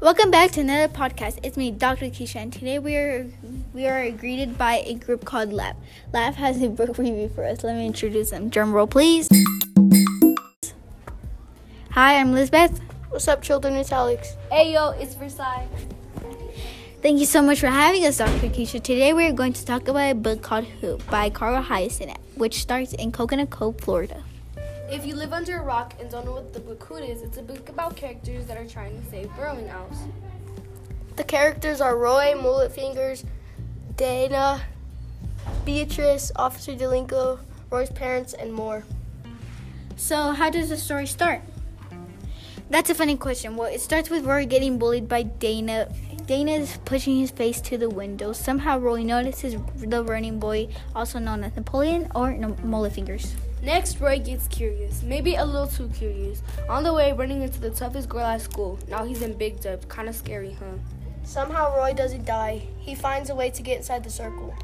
Welcome 0.00 0.30
back 0.30 0.52
to 0.52 0.60
another 0.60 0.86
podcast. 0.86 1.40
It's 1.42 1.56
me, 1.56 1.72
Dr. 1.72 2.06
Keisha, 2.06 2.36
and 2.36 2.52
today 2.52 2.78
we 2.78 2.94
are 2.94 3.26
we 3.74 3.88
are 3.88 4.08
greeted 4.12 4.56
by 4.56 4.84
a 4.86 4.94
group 4.94 5.24
called 5.24 5.52
Lab. 5.52 5.74
Lab 6.12 6.34
has 6.34 6.62
a 6.62 6.68
book 6.68 6.96
review 6.98 7.28
for 7.34 7.44
us. 7.44 7.64
Let 7.64 7.74
me 7.74 7.86
introduce 7.86 8.30
them. 8.30 8.48
Drum 8.48 8.72
roll, 8.72 8.86
please. 8.86 9.28
Hi, 11.90 12.20
I'm 12.20 12.28
Elizabeth. 12.28 12.80
What's 13.08 13.26
up, 13.26 13.42
children? 13.42 13.74
It's 13.74 13.90
Alex. 13.90 14.36
Hey 14.52 14.72
yo, 14.72 14.90
it's 14.90 15.16
Versailles. 15.16 15.66
Thank 17.02 17.18
you 17.18 17.26
so 17.26 17.42
much 17.42 17.58
for 17.58 17.66
having 17.66 18.04
us, 18.06 18.18
Dr. 18.18 18.50
Keisha. 18.50 18.80
Today 18.80 19.12
we 19.12 19.26
are 19.26 19.32
going 19.32 19.52
to 19.52 19.66
talk 19.66 19.88
about 19.88 20.12
a 20.12 20.14
book 20.14 20.42
called 20.42 20.66
Hoot 20.80 21.04
by 21.10 21.28
Carl 21.28 21.60
Hiaasen, 21.64 22.16
which 22.36 22.60
starts 22.62 22.92
in 22.92 23.10
Coconut 23.10 23.50
Cove, 23.50 23.80
Florida. 23.80 24.22
If 24.90 25.04
you 25.04 25.16
live 25.16 25.34
under 25.34 25.58
a 25.58 25.62
rock 25.62 25.92
and 26.00 26.10
don't 26.10 26.24
know 26.24 26.32
what 26.32 26.54
the 26.54 26.60
book 26.60 26.82
Hoot 26.84 27.02
is, 27.02 27.20
it's 27.20 27.36
a 27.36 27.42
book 27.42 27.68
about 27.68 27.94
characters 27.94 28.46
that 28.46 28.56
are 28.56 28.66
trying 28.66 28.98
to 28.98 29.10
save 29.10 29.28
burrowing 29.36 29.68
owls. 29.68 29.98
The 31.16 31.24
characters 31.24 31.82
are 31.82 31.94
Roy, 31.94 32.34
Mullet 32.34 32.72
Fingers, 32.72 33.22
Dana, 33.96 34.62
Beatrice, 35.66 36.32
Officer 36.36 36.72
Delinko, 36.72 37.38
Roy's 37.70 37.90
parents, 37.90 38.32
and 38.32 38.50
more. 38.50 38.84
So, 39.96 40.32
how 40.32 40.48
does 40.48 40.70
the 40.70 40.78
story 40.78 41.06
start? 41.06 41.42
That's 42.70 42.90
a 42.90 42.94
funny 42.94 43.16
question. 43.16 43.56
Well, 43.56 43.72
it 43.72 43.80
starts 43.80 44.10
with 44.10 44.26
Roy 44.26 44.44
getting 44.44 44.78
bullied 44.78 45.08
by 45.08 45.22
Dana. 45.22 45.88
Dana 46.26 46.52
is 46.52 46.76
pushing 46.84 47.18
his 47.18 47.30
face 47.30 47.62
to 47.62 47.78
the 47.78 47.88
window. 47.88 48.34
Somehow, 48.34 48.78
Roy 48.78 49.02
notices 49.02 49.56
the 49.76 50.04
running 50.04 50.38
boy, 50.38 50.68
also 50.94 51.18
known 51.18 51.44
as 51.44 51.56
Napoleon 51.56 52.10
or 52.14 52.32
no- 52.32 52.56
Mullet 52.62 52.92
Fingers. 52.92 53.34
Next, 53.62 53.98
Roy 53.98 54.18
gets 54.18 54.46
curious, 54.48 55.02
maybe 55.02 55.36
a 55.36 55.44
little 55.44 55.66
too 55.66 55.88
curious. 55.88 56.42
On 56.68 56.84
the 56.84 56.92
way, 56.92 57.12
running 57.12 57.40
into 57.42 57.58
the 57.58 57.70
toughest 57.70 58.10
girl 58.10 58.20
at 58.20 58.42
school. 58.42 58.78
Now 58.88 59.04
he's 59.04 59.22
in 59.22 59.38
Big 59.38 59.60
Dub. 59.62 59.88
Kinda 59.90 60.12
scary, 60.12 60.52
huh? 60.52 60.76
Somehow, 61.24 61.74
Roy 61.74 61.94
doesn't 61.94 62.26
die. 62.26 62.68
He 62.78 62.94
finds 62.94 63.30
a 63.30 63.34
way 63.34 63.48
to 63.50 63.62
get 63.62 63.78
inside 63.78 64.04
the 64.04 64.10
circle. 64.10 64.54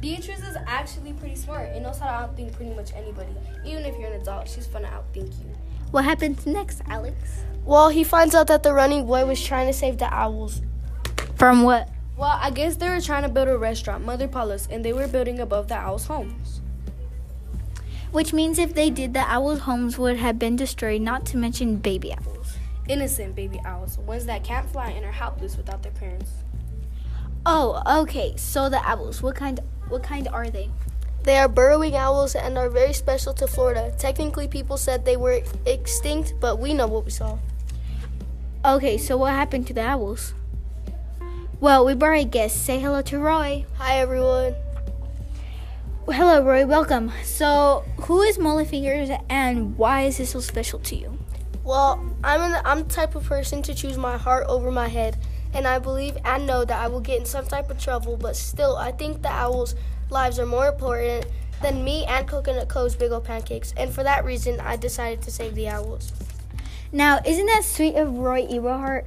Beatrice 0.00 0.40
is 0.40 0.56
actually 0.66 1.12
pretty 1.14 1.34
smart 1.34 1.70
and 1.72 1.82
knows 1.82 1.98
how 1.98 2.06
to 2.06 2.28
outthink 2.28 2.52
pretty 2.52 2.72
much 2.72 2.92
anybody. 2.94 3.32
Even 3.64 3.84
if 3.84 3.98
you're 3.98 4.12
an 4.12 4.20
adult, 4.20 4.48
she's 4.48 4.66
fun 4.66 4.82
to 4.82 4.88
outthink 4.88 5.36
you. 5.40 5.52
What 5.90 6.04
happens 6.04 6.46
next, 6.46 6.82
Alex? 6.86 7.16
Well, 7.64 7.88
he 7.88 8.04
finds 8.04 8.34
out 8.34 8.46
that 8.46 8.62
the 8.62 8.72
running 8.72 9.06
boy 9.06 9.26
was 9.26 9.44
trying 9.44 9.66
to 9.66 9.72
save 9.72 9.98
the 9.98 10.12
owls. 10.12 10.62
From 11.34 11.62
what? 11.62 11.88
Well, 12.16 12.38
I 12.40 12.50
guess 12.50 12.76
they 12.76 12.88
were 12.88 13.00
trying 13.00 13.22
to 13.22 13.28
build 13.28 13.48
a 13.48 13.58
restaurant, 13.58 14.04
Mother 14.04 14.28
Paula's, 14.28 14.68
and 14.70 14.84
they 14.84 14.92
were 14.92 15.08
building 15.08 15.40
above 15.40 15.68
the 15.68 15.76
owls' 15.76 16.06
homes. 16.06 16.60
Which 18.12 18.32
means 18.32 18.58
if 18.58 18.74
they 18.74 18.90
did, 18.90 19.14
the 19.14 19.20
owls' 19.20 19.60
homes 19.60 19.98
would 19.98 20.16
have 20.16 20.38
been 20.38 20.56
destroyed, 20.56 21.02
not 21.02 21.26
to 21.26 21.36
mention 21.36 21.76
baby 21.76 22.12
owls. 22.14 22.56
Innocent 22.88 23.34
baby 23.34 23.60
owls, 23.64 23.98
ones 23.98 24.26
that 24.26 24.44
can't 24.44 24.68
fly 24.70 24.90
and 24.90 25.04
are 25.04 25.12
helpless 25.12 25.56
without 25.56 25.82
their 25.82 25.92
parents. 25.92 26.30
Oh, 27.50 27.80
okay. 28.02 28.36
So 28.36 28.68
the 28.68 28.76
owls, 28.86 29.22
what 29.22 29.34
kind 29.34 29.58
what 29.88 30.02
kind 30.02 30.28
are 30.28 30.50
they? 30.50 30.68
They 31.24 31.38
are 31.38 31.48
burrowing 31.48 31.96
owls 31.96 32.34
and 32.34 32.58
are 32.58 32.68
very 32.68 32.92
special 32.92 33.32
to 33.32 33.46
Florida. 33.46 33.90
Technically, 33.96 34.48
people 34.48 34.76
said 34.76 35.06
they 35.06 35.16
were 35.16 35.40
extinct, 35.64 36.34
but 36.40 36.58
we 36.58 36.74
know 36.74 36.86
what 36.86 37.06
we 37.06 37.10
saw. 37.10 37.38
Okay, 38.66 38.98
so 38.98 39.16
what 39.16 39.32
happened 39.32 39.66
to 39.68 39.72
the 39.72 39.80
owls? 39.80 40.34
Well, 41.58 41.86
we 41.86 41.94
brought 41.94 42.18
a 42.18 42.24
guest. 42.24 42.66
Say 42.66 42.80
hello 42.80 43.00
to 43.00 43.18
Roy. 43.18 43.64
Hi, 43.78 43.96
everyone. 43.96 44.54
Hello, 46.04 46.44
Roy. 46.44 46.66
Welcome. 46.66 47.12
So, 47.24 47.82
who 48.02 48.20
is 48.20 48.38
Mullet 48.38 48.68
Fingers 48.68 49.08
and 49.30 49.78
why 49.78 50.02
is 50.02 50.18
this 50.18 50.30
so 50.30 50.40
special 50.40 50.80
to 50.80 50.96
you? 50.96 51.18
Well, 51.64 52.14
I'm 52.22 52.42
an, 52.42 52.60
I'm 52.66 52.84
the 52.84 52.94
type 52.94 53.14
of 53.14 53.24
person 53.24 53.62
to 53.62 53.74
choose 53.74 53.96
my 53.96 54.18
heart 54.18 54.44
over 54.48 54.70
my 54.70 54.88
head, 54.88 55.16
and 55.54 55.66
I 55.66 55.78
believe 55.78 56.16
and 56.24 56.46
know 56.46 56.64
that 56.64 56.78
I 56.78 56.88
will 56.88 57.00
get 57.00 57.20
in 57.20 57.26
some 57.26 57.46
type 57.46 57.70
of 57.70 57.78
trouble. 57.78 58.16
But 58.16 58.36
still, 58.36 58.76
I 58.76 58.92
think 58.92 59.22
the 59.22 59.30
owls' 59.30 59.74
lives 60.10 60.38
are 60.38 60.46
more 60.46 60.68
important 60.68 61.26
than 61.62 61.84
me 61.84 62.04
and 62.06 62.26
Coconut 62.26 62.68
Cove's 62.68 62.94
Big 62.94 63.10
Ol' 63.10 63.20
Pancakes, 63.20 63.74
and 63.76 63.92
for 63.92 64.02
that 64.04 64.24
reason, 64.24 64.60
I 64.60 64.76
decided 64.76 65.22
to 65.22 65.30
save 65.30 65.54
the 65.54 65.68
owls. 65.68 66.12
Now, 66.92 67.20
isn't 67.24 67.46
that 67.46 67.64
sweet 67.64 67.96
of 67.96 68.16
Roy 68.16 68.46
Eberhardt? 68.48 69.06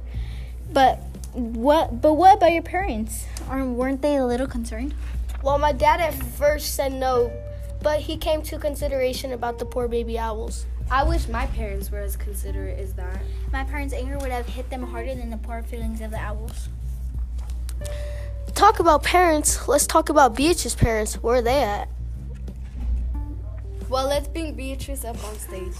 But 0.72 1.02
what? 1.32 2.00
But 2.00 2.14
what 2.14 2.36
about 2.36 2.52
your 2.52 2.62
parents? 2.62 3.26
Aren't 3.48 3.76
weren't 3.76 4.02
they 4.02 4.16
a 4.16 4.26
little 4.26 4.46
concerned? 4.46 4.94
Well, 5.42 5.58
my 5.58 5.72
dad 5.72 6.00
at 6.00 6.14
first 6.14 6.74
said 6.74 6.92
no, 6.92 7.32
but 7.82 8.00
he 8.00 8.16
came 8.16 8.42
to 8.42 8.58
consideration 8.58 9.32
about 9.32 9.58
the 9.58 9.64
poor 9.64 9.88
baby 9.88 10.18
owls. 10.18 10.66
I 10.92 11.04
wish 11.04 11.26
my 11.26 11.46
parents 11.46 11.90
were 11.90 12.00
as 12.00 12.16
considerate 12.16 12.78
as 12.78 12.92
that. 12.92 13.18
My 13.50 13.64
parents' 13.64 13.94
anger 13.94 14.18
would 14.18 14.30
have 14.30 14.46
hit 14.46 14.68
them 14.68 14.82
harder 14.82 15.14
than 15.14 15.30
the 15.30 15.38
poor 15.38 15.62
feelings 15.62 16.02
of 16.02 16.10
the 16.10 16.18
owls. 16.18 16.68
Talk 18.54 18.78
about 18.78 19.02
parents. 19.02 19.66
Let's 19.66 19.86
talk 19.86 20.10
about 20.10 20.36
Beatrice's 20.36 20.74
parents. 20.74 21.14
Where 21.14 21.36
are 21.36 21.42
they 21.42 21.62
at? 21.62 21.88
Well, 23.88 24.06
let's 24.06 24.28
bring 24.28 24.52
Beatrice 24.52 25.02
up 25.06 25.16
on 25.24 25.34
stage. 25.38 25.72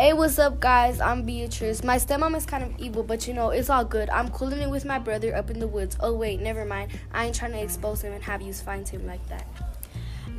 Hey, 0.00 0.14
what's 0.14 0.40
up, 0.40 0.58
guys? 0.58 1.00
I'm 1.00 1.22
Beatrice. 1.22 1.84
My 1.84 1.96
stepmom 1.96 2.36
is 2.36 2.44
kind 2.44 2.64
of 2.64 2.76
evil, 2.80 3.04
but 3.04 3.28
you 3.28 3.34
know, 3.34 3.50
it's 3.50 3.70
all 3.70 3.84
good. 3.84 4.10
I'm 4.10 4.30
cooling 4.30 4.62
it 4.62 4.68
with 4.68 4.84
my 4.84 4.98
brother 4.98 5.36
up 5.36 5.48
in 5.48 5.60
the 5.60 5.68
woods. 5.68 5.96
Oh, 6.00 6.12
wait, 6.12 6.40
never 6.40 6.64
mind. 6.64 6.90
I 7.12 7.26
ain't 7.26 7.36
trying 7.36 7.52
to 7.52 7.62
expose 7.62 8.02
him 8.02 8.12
and 8.12 8.24
have 8.24 8.42
you 8.42 8.52
find 8.52 8.88
him 8.88 9.06
like 9.06 9.24
that. 9.28 9.46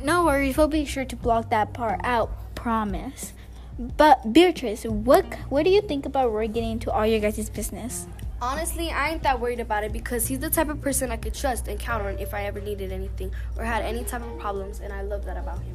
No 0.02 0.26
worries, 0.26 0.58
we'll 0.58 0.68
be 0.68 0.84
sure 0.84 1.06
to 1.06 1.16
block 1.16 1.48
that 1.48 1.72
part 1.72 2.00
out. 2.04 2.30
Promise. 2.60 3.32
But 3.78 4.34
Beatrice, 4.34 4.84
what 4.84 5.24
what 5.48 5.64
do 5.64 5.70
you 5.70 5.80
think 5.80 6.04
about 6.04 6.30
Roy 6.30 6.46
getting 6.46 6.72
into 6.72 6.92
all 6.92 7.06
your 7.06 7.18
guys' 7.18 7.48
business? 7.48 8.06
Honestly, 8.42 8.90
I 8.90 9.12
ain't 9.12 9.22
that 9.22 9.40
worried 9.40 9.60
about 9.60 9.82
it 9.82 9.94
because 9.94 10.26
he's 10.26 10.40
the 10.40 10.50
type 10.50 10.68
of 10.68 10.82
person 10.82 11.10
I 11.10 11.16
could 11.16 11.32
trust 11.32 11.68
and 11.68 11.80
count 11.80 12.04
on 12.04 12.18
if 12.18 12.34
I 12.34 12.44
ever 12.44 12.60
needed 12.60 12.92
anything 12.92 13.32
or 13.56 13.64
had 13.64 13.82
any 13.82 14.04
type 14.04 14.20
of 14.20 14.38
problems, 14.38 14.80
and 14.80 14.92
I 14.92 15.00
love 15.00 15.24
that 15.24 15.38
about 15.38 15.62
him. 15.62 15.74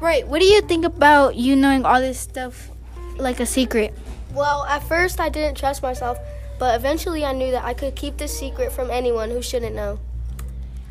Right. 0.00 0.26
What 0.26 0.40
do 0.40 0.46
you 0.46 0.62
think 0.62 0.86
about 0.86 1.36
you 1.36 1.54
knowing 1.54 1.84
all 1.84 2.00
this 2.00 2.18
stuff 2.18 2.70
like 3.18 3.38
a 3.38 3.44
secret? 3.44 3.92
Well, 4.32 4.64
at 4.64 4.82
first 4.84 5.20
I 5.20 5.28
didn't 5.28 5.58
trust 5.58 5.82
myself, 5.82 6.18
but 6.58 6.74
eventually 6.76 7.26
I 7.26 7.32
knew 7.32 7.50
that 7.50 7.64
I 7.64 7.74
could 7.74 7.94
keep 7.94 8.16
this 8.16 8.38
secret 8.38 8.72
from 8.72 8.90
anyone 8.90 9.28
who 9.28 9.42
shouldn't 9.42 9.74
know. 9.74 10.00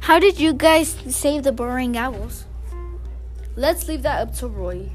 How 0.01 0.19
did 0.19 0.39
you 0.39 0.53
guys 0.53 0.95
save 1.09 1.41
the 1.41 1.51
burrowing 1.51 1.97
owls? 1.97 2.45
Let's 3.55 3.87
leave 3.87 4.03
that 4.03 4.21
up 4.21 4.35
to 4.35 4.47
Roy. 4.47 4.89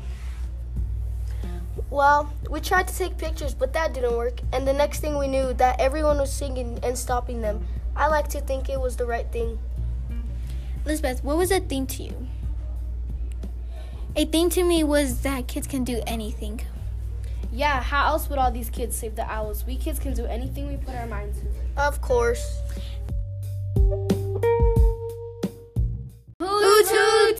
Well, 1.91 2.32
we 2.50 2.60
tried 2.60 2.88
to 2.88 2.97
take 2.97 3.19
pictures, 3.19 3.54
but 3.54 3.72
that 3.72 3.94
didn't 3.94 4.16
work. 4.16 4.41
And 4.53 4.66
the 4.66 4.72
next 4.72 5.00
thing 5.00 5.19
we 5.19 5.28
knew, 5.28 5.53
that 5.54 5.81
everyone 5.81 6.19
was 6.19 6.32
singing 6.32 6.78
and 6.82 6.97
stopping 6.97 7.41
them. 7.41 7.66
I 7.94 8.09
like 8.09 8.28
to 8.28 8.41
think 8.41 8.69
it 8.69 8.81
was 8.81 8.97
the 8.97 9.06
right 9.06 9.31
thing. 9.31 9.59
Elizabeth, 10.84 11.22
what 11.22 11.37
was 11.37 11.50
a 11.50 11.60
theme 11.60 11.87
to 11.88 12.03
you? 12.03 12.28
A 14.16 14.25
theme 14.25 14.50
to 14.50 14.62
me 14.62 14.84
was 14.84 15.22
that 15.22 15.47
kids 15.47 15.66
can 15.66 15.82
do 15.84 16.03
anything. 16.06 16.60
Yeah, 17.53 17.82
how 17.82 18.09
else 18.09 18.28
would 18.28 18.38
all 18.38 18.50
these 18.50 18.71
kids 18.71 18.97
save 18.97 19.16
the 19.16 19.31
owls? 19.31 19.65
We 19.65 19.76
kids 19.76 19.98
can 19.98 20.12
do 20.15 20.26
anything 20.26 20.69
we 20.69 20.76
put 20.76 20.94
our 20.94 21.06
minds 21.06 21.38
to. 21.38 21.47
Of 21.81 22.00
course. 22.00 22.60